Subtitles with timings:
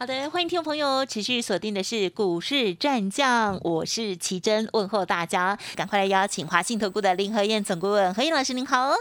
[0.00, 8.92] 好的，欢迎听众朋友持续锁定的是股市战将，我是奇珍，问候大家，赶快来邀请华信投顾的林和燕总顾问何燕老师，您好。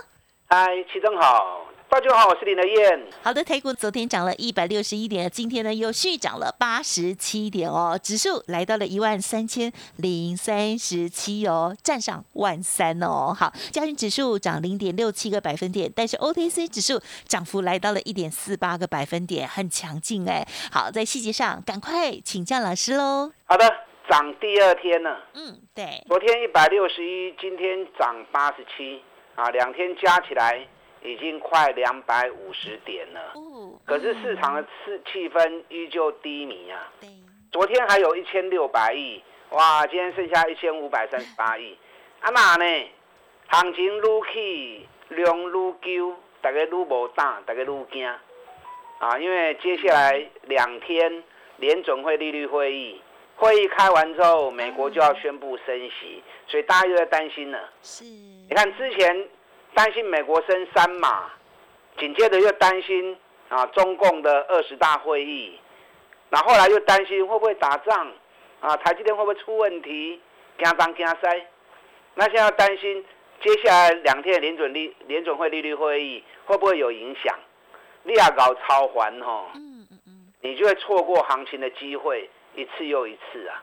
[0.48, 1.67] 嗨，奇珍好。
[1.90, 3.02] 大家好，我是林德燕。
[3.24, 13.34] 好的，台股昨天涨了一百六十一点，今天呢又续涨了八十七点哦，指数来到了一万三千零三十七哦，站上万三哦。
[13.34, 20.46] 好，加权指数涨零点六七个百分点，但是 OTC 指数涨幅来到了一点四八个百分点，很强劲哎。
[20.70, 23.32] 好，在细节上赶快请教老师喽。
[23.46, 23.66] 好的，
[24.10, 25.24] 涨第二天了。
[25.36, 26.04] 嗯，对。
[26.10, 29.02] 昨天一百六十一，今天涨八十七
[29.36, 30.68] 啊，两天加起来。
[31.04, 33.34] 已经快两百五十点了，
[33.86, 36.92] 可是市场的气气氛依旧低迷啊。
[37.52, 41.78] 昨天还有一千六百亿，哇，今天剩下一千五百三十八亿。
[42.20, 42.90] 啊嘛呢？
[43.48, 44.02] 行情愈
[44.34, 48.06] 起，量愈旧，大家愈无胆，大家愈惊
[49.00, 49.18] 啊！
[49.20, 51.24] 因为接下来两天
[51.58, 53.02] 联准会利率会议，
[53.36, 57.70] 会议开完之后，美国就要宣布升息，所以大家又在担心了。
[57.82, 59.28] 是，你看之前。
[59.74, 61.30] 担心美国升三码，
[61.98, 63.18] 紧接着又担心
[63.50, 65.60] 啊中共的二十大会议，
[66.30, 68.12] 那后来又担心会不会打仗，
[68.60, 70.20] 啊台积电会不会出问题，
[70.58, 71.44] 惊东惊西，
[72.16, 73.06] 那现在担心
[73.42, 77.38] 接下来两天联准利联准会利率会议会不会有影响，
[78.04, 83.62] 你要搞超环吼，嗯嗯嗯，你就会错过行情的机会一次又一次啊。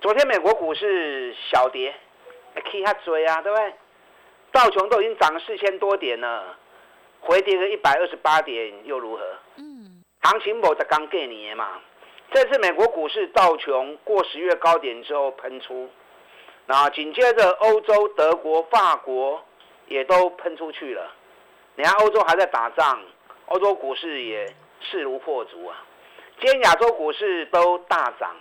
[0.00, 1.92] 昨天美国股市小跌，
[2.54, 3.72] 可以下追啊，对不对？
[4.58, 6.56] 道琼都已经涨了四千多点了，
[7.20, 9.22] 回跌个一百二十八点又如何？
[9.54, 11.78] 嗯，行情某在刚给你嘛。
[12.32, 15.88] 这次美国股市道琼过十月高点之后喷出，
[16.66, 19.40] 那紧接着欧洲德国、法国
[19.86, 21.08] 也都喷出去了。
[21.76, 23.00] 你看欧洲还在打仗，
[23.46, 25.84] 欧洲股市也势如破竹啊。
[26.40, 28.34] 今天亚洲股市都大涨，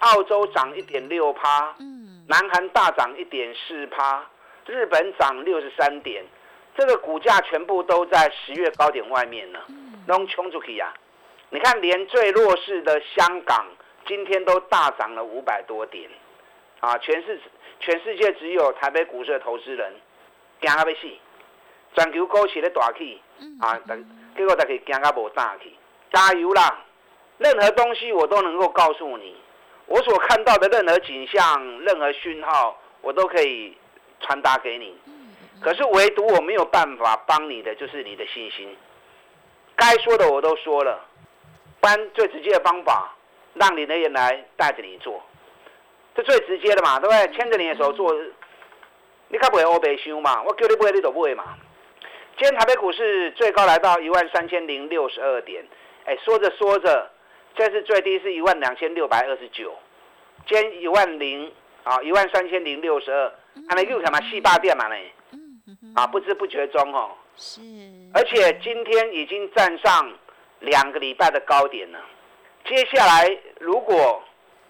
[0.00, 4.26] 澳洲涨一点六趴，嗯，南韩大涨一点四趴。
[4.66, 6.24] 日本涨六十三点，
[6.76, 9.60] 这个股价全部都在十月高点外面了，
[10.06, 10.92] 弄冲出去呀！
[11.50, 13.66] 你看，连最弱势的香港
[14.06, 16.08] 今天都大涨了五百多点，
[16.80, 17.40] 啊，全世
[17.80, 19.92] 全世界只有台北股市的投资人
[20.60, 21.08] 惊啊要死，
[21.94, 23.20] 全球股市咧大起，
[23.60, 23.78] 啊，
[24.36, 25.74] 结果大家惊啊无胆去，
[26.12, 26.84] 加油啦！
[27.38, 29.36] 任何东西我都能够告诉你，
[29.86, 33.76] 我所看到的任何景象、任何讯号，我都可以。
[34.22, 34.96] 传达给你，
[35.60, 38.74] 可是唯独我没有办法帮你的，就是你的信心。
[39.76, 41.04] 该说的我都说了，
[41.80, 43.14] 不然最直接的方法，
[43.54, 45.22] 让你的人来带着你做，
[46.14, 47.36] 这最直接的嘛，对不对？
[47.36, 48.14] 牵着你的手做，
[49.28, 50.42] 你可不会欧白修嘛？
[50.42, 51.56] 我叫你不会，你都不会嘛。
[52.38, 55.64] 今天台北股市最高来到一万三千零六十二点，
[56.04, 57.10] 哎，说着说着，
[57.56, 59.74] 这次最低是一万两千六百二十九，
[60.46, 61.52] 今天一万零
[61.82, 63.32] 啊，一万三千零六十二。
[63.68, 64.94] 安尼又什么四八点嘛呢？
[65.94, 67.60] 啊，不知不觉中哦，是，
[68.14, 70.12] 而且今天已经站上
[70.60, 72.00] 两个礼拜的高点了。
[72.64, 74.22] 接下来如果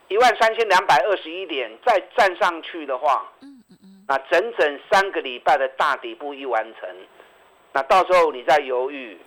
[0.09, 6.88] 一万三千两百二十一点再站上去的话，嗯嗯嗯，那整整三个礼拜的大底部一完成，
[7.72, 9.19] 那到时候你再犹豫，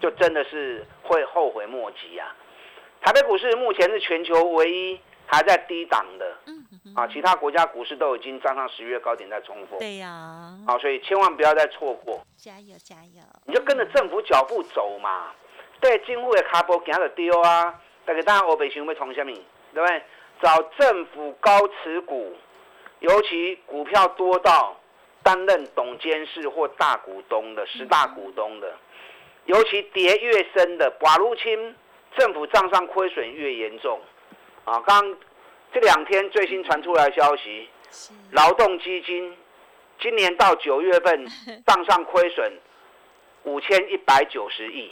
[0.00, 2.34] 就真的是会后悔莫及啊！
[3.00, 6.36] 台北股市目前是全球唯一还在低档的。
[6.98, 9.78] 啊，其他国家股市都已经站上十月高点在冲锋。
[9.78, 10.52] 对呀。
[10.66, 12.20] 好，所以千万不要再错过。
[12.36, 13.22] 加油加油！
[13.46, 15.30] 你就跟着政府脚步走嘛。
[15.80, 17.72] 对，政府的卡波行得丢啊。
[18.04, 19.32] 大家当然我北想要从什么？
[19.72, 20.02] 对不对？
[20.42, 22.34] 找政府高持股，
[22.98, 24.76] 尤其股票多到
[25.22, 28.74] 担任董监事或大股东的十大股东的，
[29.44, 31.76] 尤其跌越深的，寡入侵，
[32.16, 34.00] 政府账上亏损越严重。
[34.64, 35.16] 啊，刚。
[35.72, 37.68] 这两天最新传出来消息，
[38.30, 39.36] 劳动基金
[40.00, 41.26] 今年到九月份
[41.66, 42.52] 账上亏损
[43.44, 44.88] 五千一百九十亿。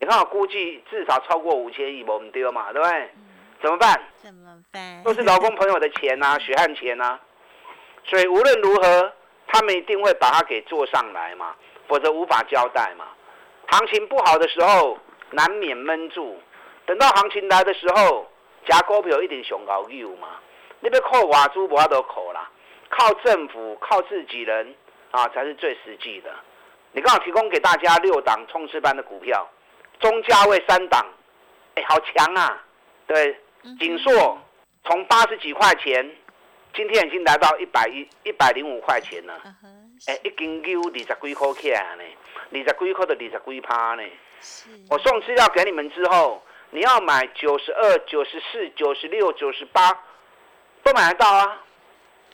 [0.00, 3.10] 你看我估计至少超过五千亿，我们丢嘛，对不对？
[3.60, 4.00] 怎么办？
[4.22, 5.02] 怎么办？
[5.02, 7.18] 都是劳工朋友的钱呐， 血汗钱呐。
[8.04, 9.12] 所以无论如何，
[9.48, 11.54] 他们一定会把它给做上来嘛，
[11.88, 13.06] 否则无法交代嘛。
[13.66, 14.96] 行情不好的时候，
[15.32, 16.40] 难免闷住，
[16.86, 18.30] 等到行情来的时候。
[18.68, 20.28] 加股票一定上高有嘛？
[20.80, 22.48] 你要扣外资无法度扣啦，
[22.90, 24.74] 靠政府、靠自己人
[25.10, 26.30] 啊，才是最实际的。
[26.92, 29.48] 你刚好提供给大家六档冲刺班的股票，
[29.98, 31.04] 中价位三档，
[31.74, 32.62] 哎，好强啊！
[33.06, 33.36] 对，
[33.78, 34.38] 锦硕
[34.84, 36.08] 从八十几块钱，
[36.74, 39.34] 今天已经来到一百一一百零五块钱了。
[40.06, 42.04] 哎，一斤牛二十几块起来呢，
[42.52, 44.02] 二十几块的二十几趴呢。
[44.88, 49.90] 我送资料给你们之后，你要买九十二、九十四、九十六、九十八，
[50.82, 51.62] 都买得到啊。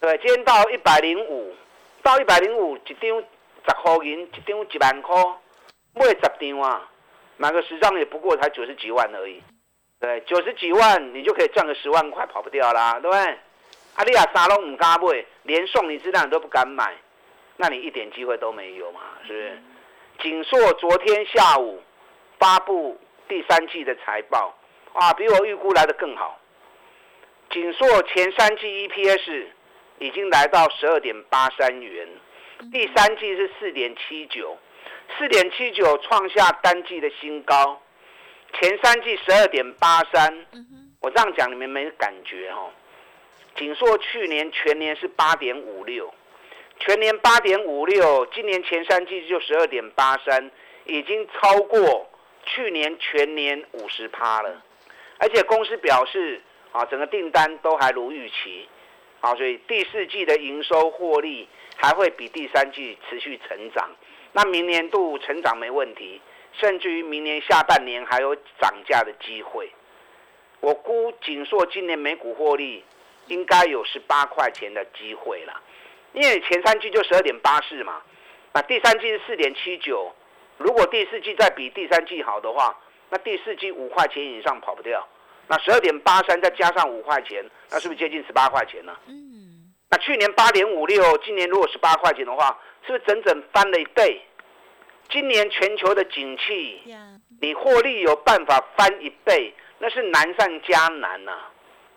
[0.00, 1.54] 对，今天到一百零五，
[2.02, 3.24] 到一百零五一张。
[3.66, 5.16] 十块银一张一万块，
[5.94, 6.86] 买十张啊，
[7.38, 9.42] 买个十张也不过才九十几万而已。
[9.98, 13.38] 对，九十几万你就可以赚个十万块，跑不掉啦，对不对？
[13.94, 16.94] 阿丽亚沙龙唔敢买，连送你质量都不敢买，
[17.56, 19.62] 那你一点机会都没有嘛，是不是？
[20.22, 21.82] 锦硕昨天下午
[22.38, 24.54] 发布第三季的财报，
[24.92, 26.38] 啊，比我预估来的更好。
[27.50, 29.46] 锦硕前三季 EPS
[29.98, 32.08] 已经来到十二点八三元。
[32.72, 34.56] 第三季是四点七九，
[35.18, 37.80] 四点七九创下单季的新高，
[38.54, 40.46] 前三季十二点八三。
[41.00, 42.70] 我这样讲你们没感觉哈？
[43.56, 46.12] 锦硕去年全年是八点五六，
[46.80, 50.50] 全年八点五六，今年前三季就十二点八三，
[50.86, 52.10] 已经超过
[52.46, 54.62] 去年全年五十趴了。
[55.18, 56.40] 而且公司表示
[56.72, 58.68] 啊，整个订单都还如预期，
[59.20, 61.48] 啊，所以第四季的营收获利。
[61.76, 63.90] 还会比第三季持续成长，
[64.32, 66.20] 那明年度成长没问题，
[66.52, 69.68] 甚至于明年下半年还有涨价的机会。
[70.60, 72.84] 我估锦硕今年每股获利
[73.26, 75.60] 应该有十八块钱的机会了，
[76.12, 78.00] 因为前三季就十二点八四嘛，
[78.52, 80.14] 那第三季是四点七九，
[80.58, 82.76] 如果第四季再比第三季好的话，
[83.10, 85.06] 那第四季五块钱以上跑不掉，
[85.48, 88.96] 那十二点八三再加上五块钱，那是不是接近十八块钱呢？
[89.06, 94.20] 嗯那去年八点五六，今年如果十八块钱的话，是不是整整翻了一倍？
[95.08, 96.82] 今年全球的景气，
[97.40, 101.32] 你获利有办法翻一倍，那是难上加难呐。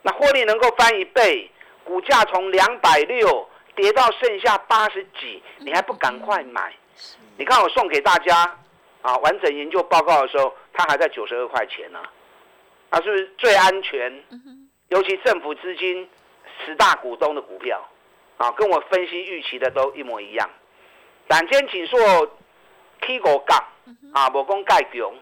[0.04, 1.50] 那获利能够翻一倍，
[1.83, 6.71] 股价从两百六跌到剩下八十几，你还不赶快买？
[7.37, 8.57] 你看我送给大家
[9.01, 11.99] 啊，完整研究报告的时候，它还在九十二块钱呢。
[12.89, 14.23] 那是不是最安全？
[14.89, 16.07] 尤其政府资金。
[16.65, 17.87] 十大股东的股票，
[18.37, 20.49] 啊，跟我分析预期的都一模一样。
[21.27, 21.99] 两间锦硕
[22.99, 23.63] K 股杠
[24.11, 25.13] 啊，我讲盖强，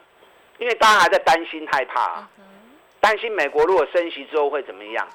[0.59, 2.25] 因为大家还在担心害怕，
[3.01, 5.05] 担心美国如果升息之后会怎么样？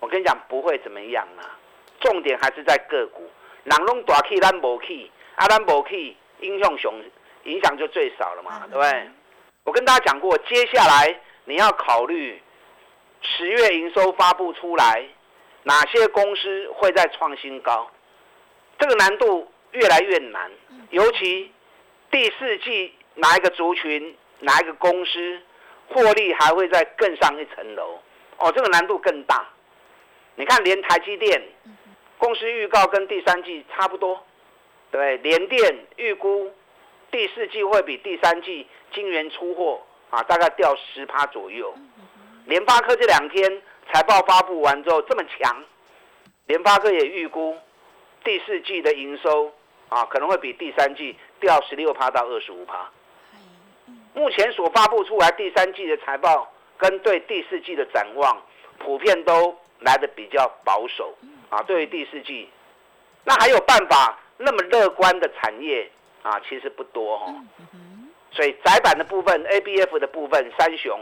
[0.00, 1.56] 我跟你讲，不会怎么样啊。
[2.00, 3.30] 重点还是在个股，
[3.62, 6.92] 人拢大起，咱无起，啊，咱无起，影响熊
[7.44, 9.10] 影响就最少了嘛，对不对？
[9.64, 12.42] 我跟大家讲过，接下来你要考虑
[13.22, 15.06] 十月营收发布出来。
[15.62, 17.90] 哪些公司会在创新高？
[18.78, 20.48] 这个难度越来越难，
[20.90, 21.50] 尤其
[22.08, 25.42] 第四季哪一个族群、哪一个公司
[25.88, 27.98] 获利还会再更上一层楼？
[28.38, 29.44] 哦，这个难度更大。
[30.36, 31.42] 你看，连台积电
[32.16, 34.24] 公司预告跟第三季差不多，
[34.96, 36.50] 对，联电预估
[37.10, 41.74] 第四季会比第三季晶圆出货啊，大概掉十趴左右。
[42.46, 43.62] 联发科这两天。
[43.92, 45.62] 财报发布完之后这么强，
[46.46, 47.56] 联发科也预估
[48.24, 49.52] 第四季的营收
[49.88, 52.90] 啊可能会比第三季掉十六趴到二十五趴。
[54.12, 58.42] 目前所发布出来第三季的财报跟对第四季的展望，
[58.78, 61.16] 普遍都来的比较保守
[61.48, 61.62] 啊。
[61.62, 62.50] 对于第四季，
[63.22, 65.90] 那还有办法那么乐观的产业
[66.22, 67.34] 啊，其实不多哈。
[68.32, 71.00] 所以窄板的部分，A B F 的部分，三雄、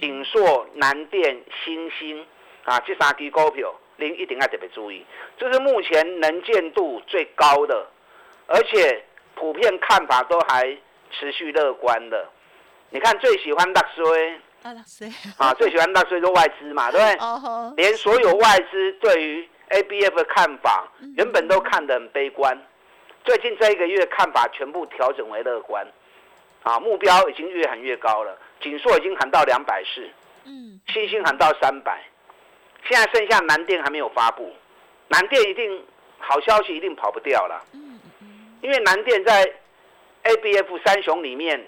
[0.00, 2.26] 锦硕、南电、新兴
[2.64, 5.04] 啊，这三支股票，您一定要特别注意，
[5.36, 7.86] 这是目前能见度最高的，
[8.46, 10.74] 而且普遍看法都还
[11.10, 12.26] 持续乐观的。
[12.88, 14.74] 你看最喜欢大衰啊，
[15.36, 17.06] 啊，最喜欢大衰都外资嘛，对不
[17.76, 17.76] 对？
[17.84, 20.86] 连所有外资对于 A B F 的看法，
[21.16, 22.56] 原本都看得很悲观，
[23.24, 25.86] 最近这一个月看法全部调整为乐观。
[26.62, 30.08] 啊，目标已经越喊越高了，锦硕已经喊到两百四，
[30.44, 32.00] 嗯，星星喊到三百，
[32.88, 34.54] 现在剩下南电还没有发布，
[35.08, 35.84] 南电一定
[36.20, 37.60] 好消息一定跑不掉了，
[38.60, 39.42] 因为南电在
[40.22, 41.60] A B F 三雄里面，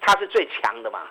[0.00, 1.08] 它是最强的嘛，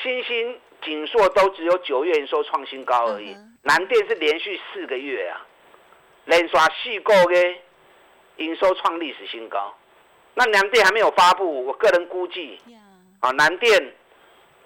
[0.00, 5.44] 星星、锦硕都只有九月营收创新高而已，南电是连续四个月啊，
[6.24, 7.62] 连刷四个月
[8.36, 9.74] 营收创历史新高。
[10.34, 12.58] 那南电还没有发布，我个人估计，
[13.20, 13.94] 啊，南电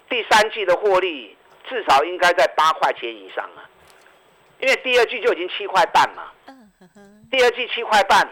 [0.09, 1.37] 第三季的获利
[1.67, 3.69] 至少应该在八块钱以上啊。
[4.59, 6.31] 因为第二季就已经七块半嘛。
[7.31, 8.27] 第二季七块半，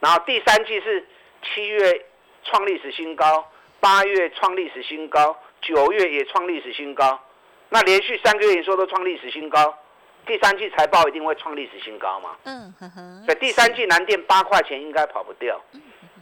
[0.00, 1.06] 然后第三季是
[1.42, 2.04] 七月
[2.42, 7.20] 创历史新高，八月创历史新高，九月也创历史新高，
[7.68, 9.78] 那连续三个月营收都创历史新高，
[10.26, 12.36] 第三季财报一定会创历史新高嘛？
[12.44, 13.24] 嗯哼哼。
[13.24, 15.60] 所以第三季南电八块钱应该跑不掉。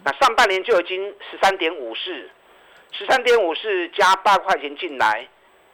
[0.04, 2.30] 那上半年就已经十三点五四，
[2.92, 5.28] 十三点五四加八块钱进来，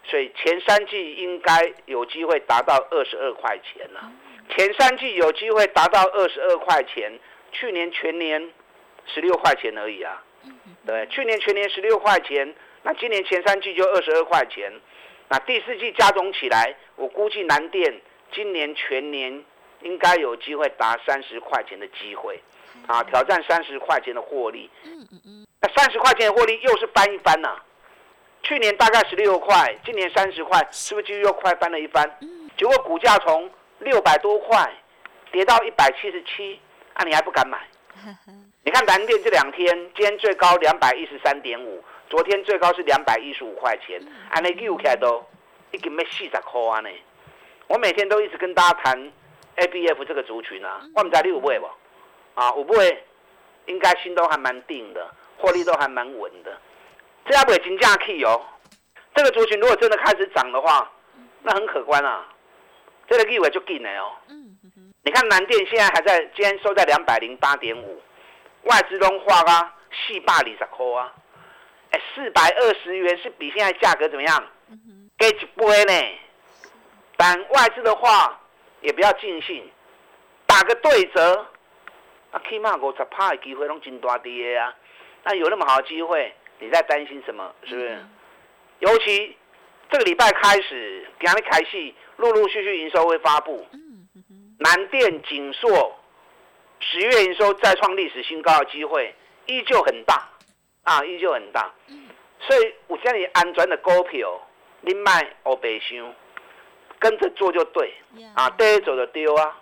[0.05, 4.13] 所以前三季应该有机会达到二十二块钱了。
[4.51, 7.13] 前三季有机会达到二十二块钱，
[7.53, 8.51] 去年全年
[9.07, 10.23] 十六块钱而已啊。
[10.87, 14.73] 对，去年全年十六块钱，那今年前三季就二十二块钱，
[15.29, 18.01] 那第四季加总起来，我估计南电
[18.35, 19.45] 今年全年
[19.83, 22.41] 应该有机会达三十块钱的机会，
[22.87, 24.69] 啊，挑战三十块钱的获利。
[24.85, 25.47] 嗯嗯嗯。
[25.61, 27.57] 那三十块钱的获利又是翻一番呐。
[28.43, 32.19] 去年大概十六块，今年三十块，是不是就又快翻了一番？
[32.59, 34.71] 结果股价从六百多块，
[35.33, 36.61] 跌到一百七十七，
[36.93, 37.59] 啊，你还不敢买？
[38.65, 43.99] 你看南电这两天，今天最高两百一十三点五，昨天最高是两百一十五块钱，
[44.31, 45.25] 啊，那又起来都
[45.71, 46.91] 已经要四十块啊呢。
[47.67, 49.13] 我每天都一直跟大家谈
[49.57, 51.69] A B F 这个族群啊，我们在六位不？
[52.35, 53.05] 啊，五位
[53.67, 56.57] 应该心都还蛮定的，获利都还蛮稳的。
[57.27, 58.41] 这要不会金价 K 哦，
[59.15, 60.91] 这个族群如果真的开始涨的话，
[61.43, 62.27] 那很可观啊。
[63.07, 64.13] 这个机会就进来哦。
[64.29, 64.57] 嗯
[65.07, 68.01] 你看南电现在还在，今天收在两百零八点五，
[68.63, 71.13] 外资都化啊，四百二十块啊，
[71.91, 74.45] 哎，四百二十元是比现在价格怎么样？
[75.19, 76.19] 给一倍呢。
[77.17, 78.41] 但外资的话
[78.81, 79.71] 也不要尽兴，
[80.47, 81.47] 打个对折，
[82.31, 84.75] 啊，起码五十趴的机会拢真大啲啊。
[85.25, 87.55] 那有那么好的机会，你在担心什么？
[87.65, 88.05] 是不是？
[88.81, 89.37] 尤其
[89.91, 91.95] 这个礼拜开始，今日开始。
[92.17, 93.67] 陆陆续续营收会发布，
[94.59, 95.99] 南电、锦硕
[96.79, 99.13] 十月营收再创历史新高的机会
[99.47, 100.29] 依旧很大，
[100.85, 101.75] 啊，依旧很大。
[102.39, 104.41] 所以我叫你安全的股票，
[104.83, 106.15] 你卖我别想，
[106.99, 107.95] 跟着做就对，
[108.35, 109.57] 啊，跌走就丢啊。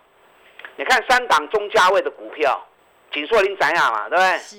[0.77, 2.67] 你看三档中价位的股票，
[3.13, 4.39] 锦硕您怎样嘛，对不对？
[4.39, 4.57] 是。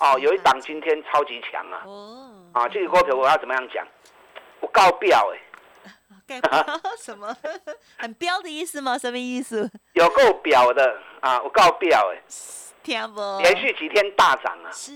[0.00, 1.82] 哦，有一档今天超级强啊。
[1.86, 2.30] 哦。
[2.52, 3.86] 啊，这个股票我要怎么样讲？
[4.60, 5.38] 我告标哎。
[6.26, 6.40] 盖
[6.98, 7.36] 什么？
[7.98, 8.96] 很标的意思吗？
[8.96, 9.70] 什么意思？
[9.92, 11.38] 有够表的啊！
[11.42, 12.22] 我告表哎，
[12.82, 13.20] 听不？
[13.42, 14.72] 连续几天大涨啊！
[14.72, 14.92] 是，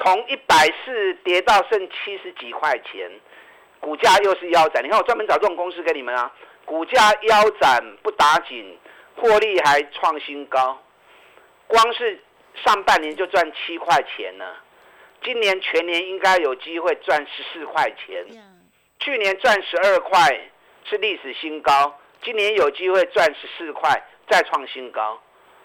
[0.00, 3.10] 从一百四跌到剩七十几块钱，
[3.80, 4.82] 股价又是腰斩。
[4.82, 6.32] 你看我专门找这种公司给你们啊，
[6.64, 8.78] 股价腰斩不打紧，
[9.16, 10.80] 获利还创新高，
[11.66, 12.22] 光是
[12.64, 14.44] 上半年就赚七块钱呢，
[15.22, 18.24] 今年全年应该有机会赚十四块钱，
[18.98, 20.40] 去年赚十二块。
[20.84, 23.88] 是历史新高，今年有机会赚十四块，
[24.28, 25.16] 再创新高，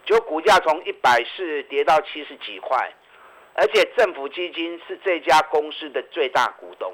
[0.05, 2.93] 就股价从一百四跌到七十几块，
[3.55, 6.93] 而且政府基金是这家公司的最大股东。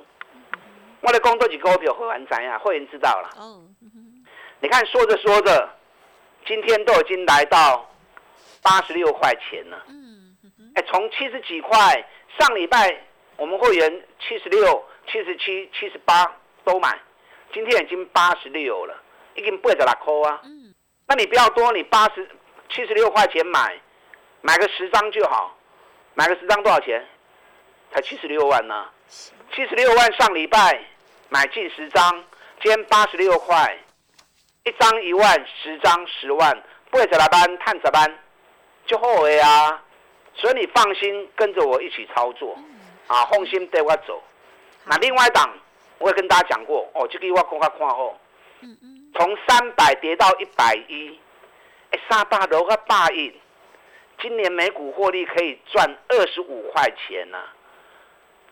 [1.04, 2.58] 我的工作几股票会完怎样？
[2.60, 3.30] 会员知道了。
[3.38, 3.62] 哦，
[4.62, 5.70] 你看说着说着，
[6.48, 7.88] 今天都已经来到
[8.62, 9.84] 八十六块钱了。
[9.90, 10.36] 嗯
[10.76, 11.78] 哎，从七十几块，
[12.40, 12.98] 上礼拜
[13.36, 16.26] 我们会员七十六、七十七、七十八
[16.64, 16.98] 都买。
[17.54, 18.96] 今天已经八十六了，
[19.36, 20.42] 已经八十六块啊。
[20.46, 20.74] 嗯，
[21.06, 22.28] 那你不要多，你八十
[22.70, 23.78] 七十六块钱买，
[24.42, 25.56] 买个十张就好。
[26.16, 27.06] 买个十张多少钱？
[27.92, 28.90] 才七十六万呢。
[29.08, 30.84] 七十六万上礼拜
[31.34, 32.24] 买进十张，
[32.62, 33.76] 今天八十六块，
[34.66, 38.20] 一张一万，十张十万，八十六班探十班
[38.86, 39.82] 就好的啊。
[40.36, 42.56] 所以你放心跟着我一起操作，
[43.08, 44.22] 啊，放心带我走。
[44.86, 45.50] 那另外一档。
[46.00, 48.20] 我也跟大家讲过哦，这个我公开看后，
[49.16, 51.18] 从三百跌到一百一，
[51.92, 53.34] 哎，三百多个八亿，
[54.22, 57.38] 今年每股获利可以赚二十五块钱呐，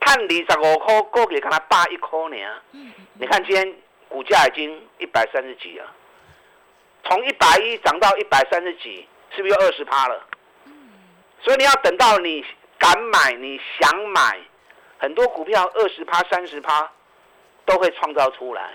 [0.02, 2.38] 看二十五块，过给看他八一块呢。
[3.14, 3.74] 你看今天
[4.10, 5.90] 股价已经一百三十几了，
[7.06, 10.28] 从一百一涨到一百三十几，是不是又二十趴了？
[11.42, 12.46] 所以你要等到你
[12.78, 14.38] 敢买，你想买，
[14.98, 16.92] 很多股票二十趴、三十趴。
[17.64, 18.72] 都会创造出来，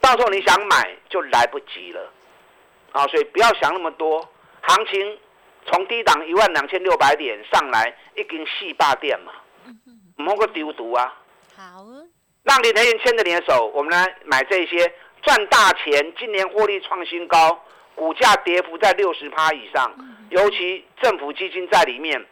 [0.00, 2.10] 到时候你想买就来不及了，
[2.90, 4.26] 啊，所以不要想那么多。
[4.62, 5.18] 行情
[5.66, 9.32] 从低档一万两千六百点上来，已经四霸店嘛，
[10.16, 11.14] 唔好个丢毒啊。
[11.56, 11.84] 好，
[12.42, 14.92] 让林德燕牵着你的手，我们来买这些
[15.22, 16.12] 赚大钱。
[16.18, 17.58] 今年获利创新高，
[17.94, 19.94] 股价跌幅在六十趴以上，
[20.30, 22.24] 尤其政府基金在里面，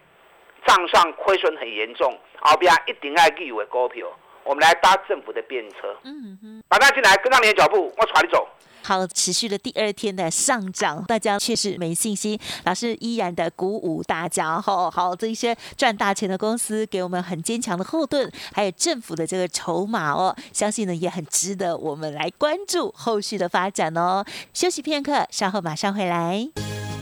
[0.66, 4.06] 账上亏损很严重，后边一定爱记为股票。
[4.44, 8.48] 我们来搭政府的便车，嗯哼，把他进来，跟上你的脚步，我传你走。
[8.82, 12.38] 好，持续的第二天的上涨，大家确实没信心。
[12.64, 24.24] 老师依然的鼓舞大家，好好这一些赚大钱的公司给我们很坚强的后盾，还有政府的这个筹码哦，相信呢也很值得我们来关注后续的发展哦。
[24.52, 26.48] 休息片刻，稍后马上回来。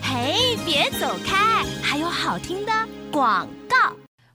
[0.02, 2.72] 嘿，别走开，还有好听的
[3.10, 3.48] 广。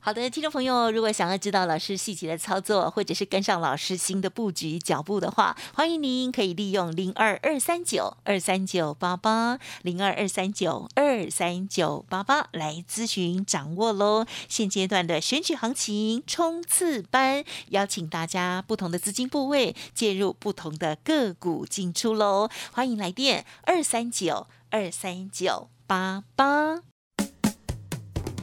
[0.06, 14.28] 好的，听众朋友，如果想要知道老师细节的操作，或者是跟上老师新的布局脚步的话，欢迎您可以利用零二二三九二三九八八零二二三九二三九八八来咨询掌握喽。
[14.48, 22.48] 现阶段的选举行情冲刺班，邀请大家不同的资金部位介入不同的个股进出喽。
[22.72, 26.95] 欢迎来电二三九二三九八八。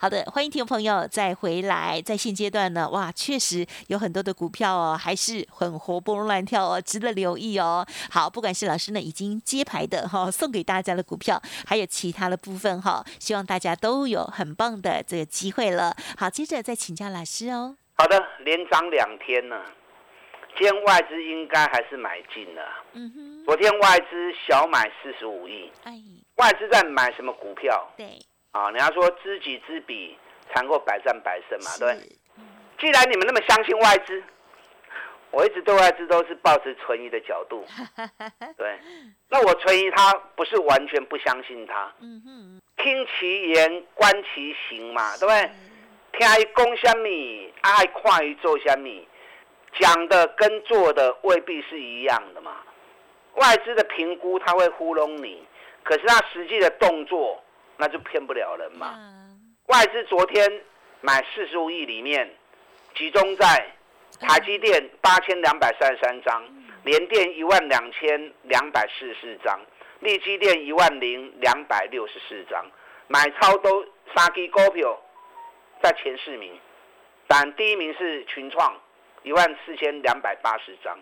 [0.00, 2.00] 好的，欢迎听众朋友再回来。
[2.00, 7.84] 在现阶段呢，哇，确实有很多的股票哦，还是很活蹦乱跳哦，值得留意哦。
[8.08, 15.92] 好，不管是老师呢已经揭牌的哈，送给大家的股票，还有其他的部分哈，希望大家都有很棒的这个机会了。
[16.16, 17.76] 好，接着再请教老师哦。
[17.96, 19.56] 好的，连涨两天呢，
[20.56, 22.62] 今天外资应该还是买进了。
[22.92, 23.44] 嗯哼。
[23.44, 25.72] 昨天外资小买四十五亿。
[25.82, 26.00] 哎。
[26.36, 27.92] 外资在买什么股票？
[27.96, 28.20] 对。
[28.52, 30.16] 啊，人家说知己知彼，
[30.52, 31.96] 才能够百战百胜嘛，对。
[32.78, 34.22] 既然你们那么相信外资，
[35.30, 37.64] 我一直对外资都是保持存疑的角度。
[38.56, 38.78] 对，
[39.28, 41.92] 那我存疑他不是完全不相信他。
[42.00, 42.62] 嗯哼。
[42.76, 45.50] 听其言，观其行嘛，对不对？
[46.12, 48.88] 听一讲什么，爱看一做什么，
[49.78, 52.58] 讲的跟做的未必是一样的嘛。
[53.34, 55.44] 外资的评估他会糊弄你，
[55.82, 57.42] 可是他实际的动作。
[57.78, 58.98] 那就骗不了人嘛。
[59.66, 60.60] 外资昨天
[61.00, 62.28] 买四十五亿里面，
[62.94, 63.72] 集中在
[64.20, 66.44] 台积电八千两百三十三张，
[66.84, 69.60] 联电一万两千两百四十四张，
[70.00, 72.66] 力基电一万零两百六十四张，
[73.06, 75.00] 买超都三基股票
[75.80, 76.58] 在前四名，
[77.28, 78.74] 但第一名是群创
[79.22, 80.98] 一万四千两百八十张。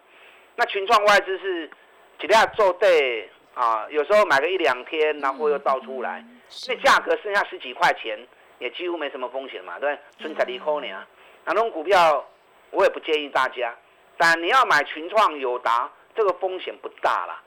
[0.57, 1.71] 那群创外资是
[2.19, 3.87] 几下做对啊？
[3.91, 6.23] 有时候买个一两天，然后又倒出来。
[6.68, 8.18] 那价格剩下十几块钱，
[8.59, 11.06] 也几乎没什么风险嘛，对纯粹利空呢。
[11.44, 12.24] 那种股票
[12.70, 13.74] 我也不建议大家，
[14.16, 17.42] 但你要买群创、友达，这个风险不大啦。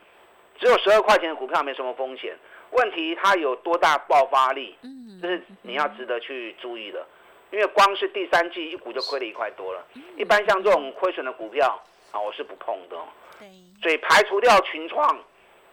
[0.59, 2.37] 只有十二块钱的股票没什么风险。
[2.71, 4.77] 问题它有多大爆发力？
[4.81, 7.05] 嗯，这是你要值得去注意的。
[7.51, 9.83] 因为光是第三季一股就亏了一块多了。
[10.17, 11.81] 一般像这种亏损的股票
[12.11, 12.97] 啊，我是不碰的。
[13.39, 13.49] 对。
[13.81, 15.17] 所以排除掉群创，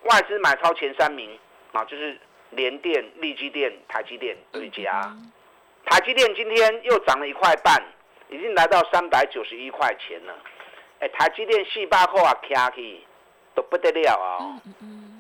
[0.04, 1.38] 外资买超前三名
[1.72, 2.18] 啊，就是。
[2.50, 5.14] 联电、力基电、台积电对家，
[5.84, 7.82] 台积电今天又涨了一块半，
[8.28, 10.34] 已经来到三百九十一块钱了。
[11.00, 13.04] 哎，台积电四百块啊，卡起
[13.54, 14.60] 都不得了啊！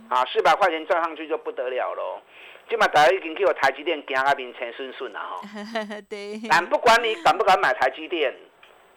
[0.08, 2.20] 啊，四百块钱赚上去就不得了喽。
[2.68, 5.40] 今嘛大家已经去我台积电行啊面前顺顺了哈。
[6.08, 6.40] 对。
[6.48, 8.34] 但不管你敢不敢买台积电，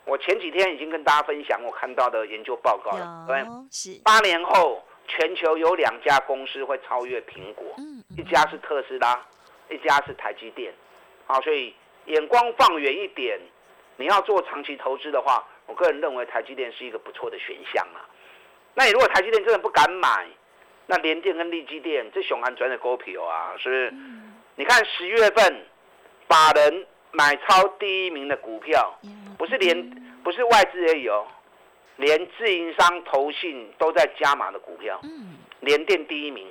[0.06, 4.84] 我前几天已经跟大家分享我看到的研究报告了，对，是八年后。
[5.12, 7.66] 全球有两家公司会超越苹果，
[8.20, 9.18] 一家是特斯拉，
[9.70, 10.74] 一家是台积电。
[11.26, 11.74] 好，所以
[12.06, 13.40] 眼光放远一点，
[13.96, 18.04] 你要做长期投资的话，我个人认为台积电是一个不错的选项啊。
[18.74, 20.28] 那你如果台积电真的不敢买，
[20.86, 23.94] 那联电跟力积电这熊安转的股票啊，是不是？
[24.56, 25.66] 你看十月份
[26.28, 29.00] 法人买超第一名的股票，
[29.38, 29.90] 不是连
[30.24, 31.26] 不是外资而已哦。
[31.96, 36.48] 连自营商、投信都在加码的股票，嗯，联电第一名，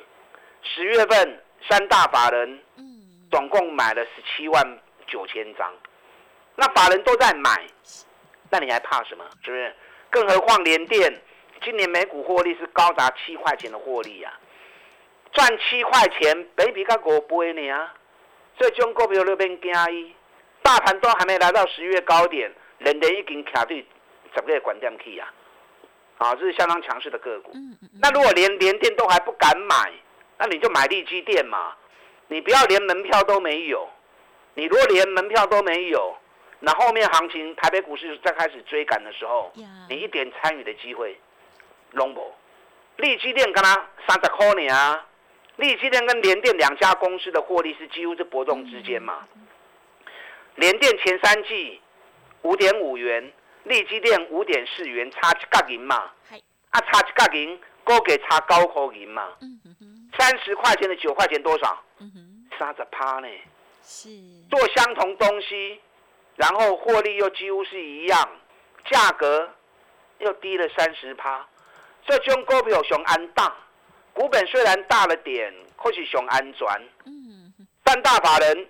[0.62, 2.84] 十月份三大法人，嗯，
[3.30, 5.72] 总共买了十七万九千张，
[6.56, 7.66] 那法人都在买，
[8.50, 9.24] 那你还怕什么？
[9.44, 9.74] 是不是？
[10.10, 11.22] 更何况联电
[11.62, 14.32] 今年每股获利是高达七块钱的获利啊，
[15.32, 17.94] 赚七块钱，比比个五倍呢啊！
[18.56, 20.14] 所以中股票那边惊伊，
[20.62, 23.86] 大盘都还没来到十月高点，人家已经卡对
[24.34, 25.32] 十个关点去啊！
[26.18, 27.52] 啊，这是相当强势的个股。
[28.00, 29.92] 那如果连连电都还不敢买，
[30.38, 31.74] 那你就买利基电嘛。
[32.28, 33.88] 你不要连门票都没有。
[34.54, 36.16] 你如果连门票都没有，
[36.60, 39.52] 那后面行情台北股市再开始追赶的时候，
[39.88, 41.16] 你一点参与的机会，
[41.92, 42.34] 拢无。
[42.96, 43.74] 利基电跟他
[44.08, 45.06] 三十块呢啊，
[45.56, 49.26] 利基电跟联电两家公司的获利是几乎是波动之间嘛。
[50.56, 51.80] 联电前三季
[52.42, 56.10] 五点五元，利基电五点四元，差一角银嘛。
[56.70, 59.28] 啊，差一角银，高给差高口银嘛。
[60.16, 61.82] 三十块钱的九块钱多少？
[62.58, 63.28] 三十趴呢。
[63.82, 64.08] 是。
[64.50, 65.80] 做相同东西，
[66.36, 68.28] 然后获利又几乎是一样，
[68.90, 69.48] 价格
[70.18, 71.46] 又低了三十趴。
[72.06, 73.54] 这种股票熊安大，
[74.12, 76.66] 股本虽然大了点，可是熊安全。
[77.04, 77.52] 嗯。
[77.82, 78.68] 但大法人。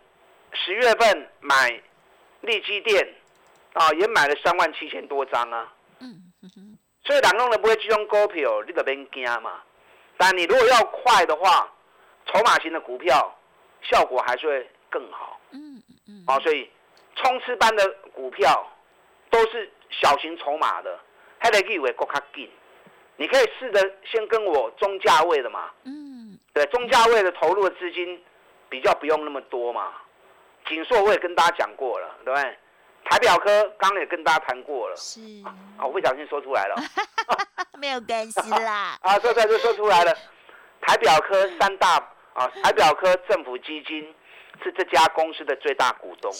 [0.55, 1.79] 十月份买
[2.41, 3.07] 利基店，
[3.75, 5.71] 啊，也买了三万七千多张啊。
[6.01, 6.33] 嗯
[7.05, 9.63] 所以，人弄的不会这种股票，你就别惊嘛。
[10.19, 11.67] 但你如果要快的话，
[12.27, 13.35] 筹码型的股票
[13.81, 15.41] 效果还是会更好。
[15.53, 16.41] 嗯嗯嗯。
[16.43, 16.71] 所以
[17.17, 18.71] 冲刺班的股票
[19.31, 20.99] 都是小型筹码的，
[21.39, 22.51] 还得以为够卡紧。
[23.17, 25.71] 你可以试着先跟我中价位的嘛。
[25.85, 26.39] 嗯。
[26.53, 28.23] 对，中价位的投入的资金
[28.69, 29.95] 比较不用那么多嘛。
[30.67, 32.59] 锦硕我也跟大家讲过了，对不对？
[33.09, 35.21] 台表科刚刚也跟大家谈过了，是
[35.79, 36.77] 啊，我不小心说出来了，
[37.79, 38.99] 没有关系啦。
[39.03, 40.15] 啊，说出来就说出来了。
[40.81, 41.97] 台表科三大
[42.35, 44.15] 啊，台表科政府基金
[44.63, 46.31] 是这家公司的最大股东，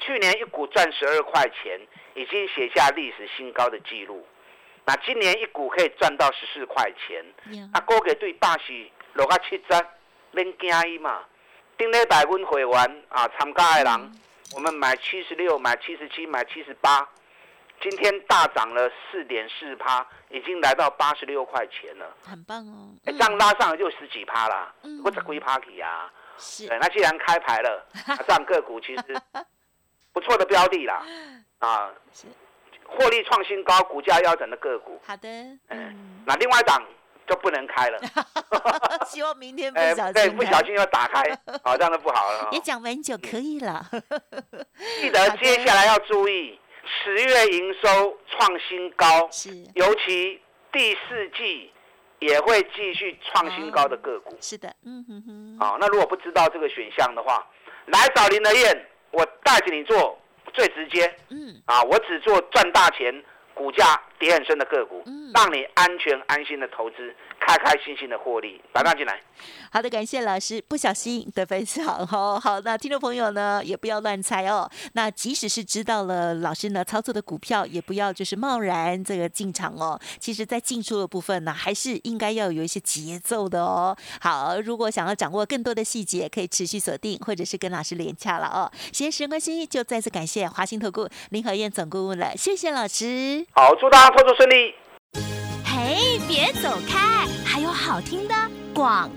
[0.00, 1.80] 去年一股赚十二块钱，
[2.14, 4.24] 已经写下历史新高的记录。
[4.86, 7.24] 那今年一股可以赚到十四块钱，
[7.72, 9.76] 啊，高给对大喜落个七折，
[10.34, 11.20] 恁惊伊嘛？
[11.76, 14.12] 顶礼拜阮会员啊，参加的人，
[14.54, 17.08] 我们买七十六，买七十七，买七十八，
[17.80, 22.90] 今天大涨了四点四趴，已经来到八十六块钱了，很棒哦！
[23.04, 26.12] 这样拉上就十几趴啦，或者归 party 啊？
[26.36, 26.66] 是。
[26.80, 27.86] 那既然开牌了，
[28.26, 29.20] 这样个股其实
[30.12, 31.04] 不错的标的啦，
[31.60, 31.90] 啊，
[32.86, 35.00] 获利创新高，股价腰斩的个股。
[35.06, 35.28] 好的。
[35.68, 36.22] 嗯。
[36.26, 36.82] 那另外一档。
[37.26, 37.98] 就不能开了，
[39.06, 41.22] 希望明天不小心，对，不小心要打开，
[41.62, 42.48] 好，这样就不好了。
[42.52, 43.84] 也讲完就可以了。
[45.00, 50.40] 记得接下来要注意，十月营收创新高，是，尤其
[50.72, 51.72] 第四季
[52.18, 54.36] 也会继续创新高的个股。
[54.40, 55.58] 是的，嗯哼哼。
[55.60, 57.46] 好，那如果不知道这个选项的话，
[57.86, 60.18] 来找林德燕，我带着你做
[60.52, 61.14] 最直接。
[61.28, 63.22] 嗯，啊，我只做赚大钱。
[63.52, 65.02] 股价跌很深的个股，
[65.34, 69.20] 让你安全安心的投资，开开心心的获利，打上进来。
[69.72, 72.38] 好的，感谢老师，不小心的分享哦。
[72.44, 74.70] 好，那听众朋友呢，也不要乱猜哦。
[74.92, 79.98] 那即使是知道了老师呢操作的股票，也不要就是贸然这个进场哦。
[80.18, 83.96] 其实，在进出的部分呢，还是应该要有一些节奏的哦。
[84.20, 88.70] 好，如果想要掌握更多的细节，可以持续锁定，或者是跟老师连洽了哦。
[88.92, 93.46] 时间关系，就再次感谢华兴投顾林和燕总顾问了，谢谢老师。
[93.52, 94.74] 好，祝大家操作顺利。
[95.64, 98.34] 嘿，别走开，还有好听的
[98.74, 99.10] 广。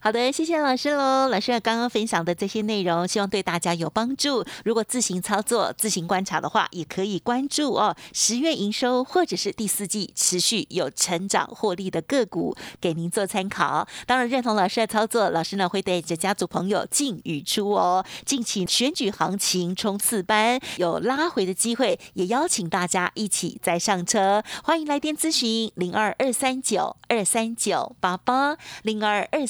[0.00, 1.28] 好的，谢谢老师喽。
[1.28, 4.44] 老师刚刚分享的这些内容，希望对大家有帮助。
[4.64, 7.96] 如果自行操作、自行观察的话，也可以关注哦。
[8.12, 13.86] 十月营收或者是第四季持续有成长获利的个股，给您做参考。
[14.06, 18.04] 当然，认同老师的操作，老师呢会带着家族朋友进与出哦。
[18.24, 24.42] 敬请选举行情冲刺班有拉回的机会，也邀请大家一起再上车。
[24.62, 29.44] 欢迎来电咨询零二二三九二三九八八零二二。